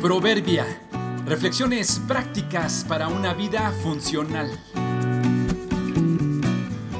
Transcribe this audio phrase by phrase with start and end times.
[0.00, 0.64] Proverbia.
[1.26, 4.48] Reflexiones prácticas para una vida funcional.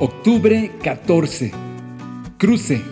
[0.00, 1.52] Octubre 14.
[2.36, 2.82] Cruce.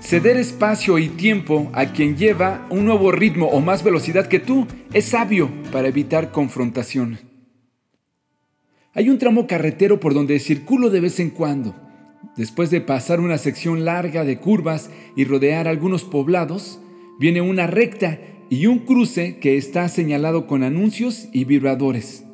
[0.00, 4.68] Ceder espacio y tiempo a quien lleva un nuevo ritmo o más velocidad que tú
[4.92, 7.18] es sabio para evitar confrontación.
[8.94, 11.74] Hay un tramo carretero por donde circulo de vez en cuando.
[12.36, 16.78] Después de pasar una sección larga de curvas y rodear algunos poblados,
[17.18, 18.18] viene una recta
[18.50, 22.24] y un cruce que está señalado con anuncios y vibradores.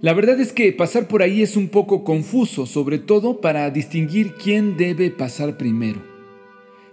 [0.00, 4.34] La verdad es que pasar por ahí es un poco confuso, sobre todo para distinguir
[4.34, 6.02] quién debe pasar primero.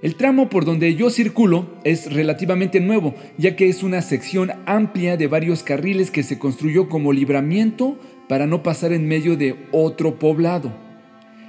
[0.02, 5.16] El tramo por donde yo circulo es relativamente nuevo, ya que es una sección amplia
[5.16, 10.20] de varios carriles que se construyó como libramiento para no pasar en medio de otro
[10.20, 10.74] poblado.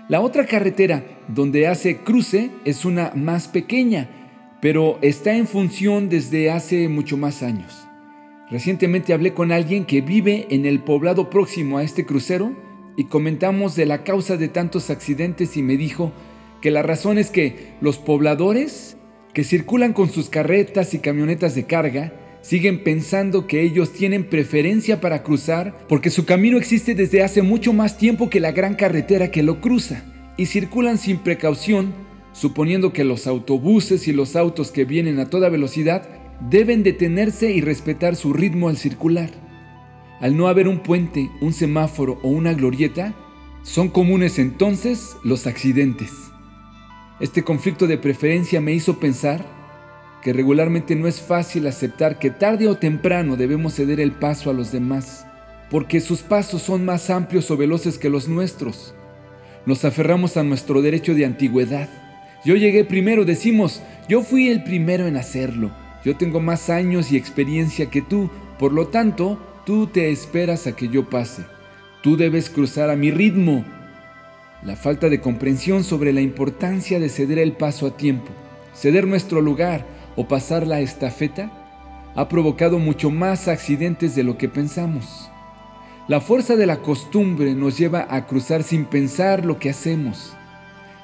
[0.09, 4.24] La otra carretera donde hace cruce es una más pequeña,
[4.65, 7.87] pero está en función desde hace mucho más años.
[8.51, 12.57] Recientemente hablé con alguien que vive en el poblado próximo a este crucero
[12.97, 16.15] y comentamos de la causa de tantos accidentes y me dijo
[16.63, 18.97] que la razón es que los pobladores
[19.35, 24.99] que circulan con sus carretas y camionetas de carga siguen pensando que ellos tienen preferencia
[24.99, 29.31] para cruzar porque su camino existe desde hace mucho más tiempo que la gran carretera
[29.31, 30.05] que lo cruza
[30.39, 31.93] y circulan sin precaución
[32.35, 36.07] suponiendo que los autobuses y los autos que vienen a toda velocidad
[36.51, 39.31] deben detenerse y respetar su ritmo al circular.
[40.21, 43.15] Al no haber un puente, un semáforo o una glorieta,
[43.63, 46.11] son comunes entonces los accidentes.
[47.21, 49.47] Este conflicto de preferencia me hizo pensar
[50.21, 54.55] que regularmente no es fácil aceptar que tarde o temprano debemos ceder el paso a
[54.55, 55.25] los demás,
[55.71, 58.93] porque sus pasos son más amplios o veloces que los nuestros.
[59.67, 62.04] Nos aferramos a nuestro derecho de antigüedad
[62.45, 65.71] yo llegué primero, decimos, yo fui el primero en hacerlo.
[66.05, 70.77] Yo tengo más años y experiencia que tú, por lo tanto, tú te esperas a
[70.77, 71.45] que yo pase.
[72.03, 73.65] Tú debes cruzar a mi ritmo.
[74.63, 78.31] La falta de comprensión sobre la importancia de ceder el paso a tiempo,
[78.75, 81.51] ceder nuestro lugar o pasar la estafeta,
[82.15, 85.31] ha provocado mucho más accidentes de lo que pensamos.
[86.07, 90.37] La fuerza de la costumbre nos lleva a cruzar sin pensar lo que hacemos.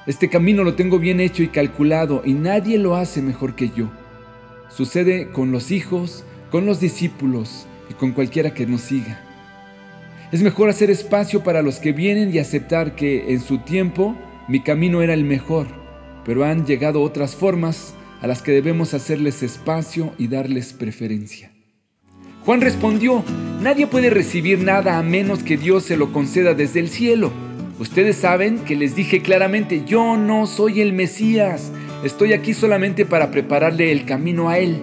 [0.07, 3.91] Este camino lo tengo bien hecho y calculado y nadie lo hace mejor que yo.
[4.69, 9.21] Sucede con los hijos, con los discípulos y con cualquiera que nos siga.
[10.31, 14.15] Es mejor hacer espacio para los que vienen y aceptar que en su tiempo
[14.47, 15.67] mi camino era el mejor,
[16.25, 21.51] pero han llegado otras formas a las que debemos hacerles espacio y darles preferencia.
[22.43, 23.23] Juan respondió,
[23.61, 27.31] nadie puede recibir nada a menos que Dios se lo conceda desde el cielo.
[27.79, 31.71] Ustedes saben que les dije claramente, yo no soy el Mesías,
[32.03, 34.81] estoy aquí solamente para prepararle el camino a Él.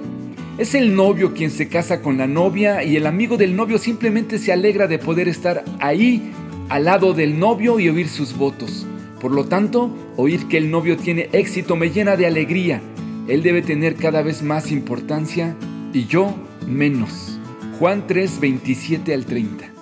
[0.59, 4.39] Es el novio quien se casa con la novia y el amigo del novio simplemente
[4.39, 6.33] se alegra de poder estar ahí
[6.69, 8.85] al lado del novio y oír sus votos.
[9.21, 12.81] Por lo tanto, oír que el novio tiene éxito me llena de alegría.
[13.29, 15.55] Él debe tener cada vez más importancia
[15.93, 16.35] y yo
[16.67, 17.39] menos.
[17.79, 19.78] Juan 3, 27 al 30.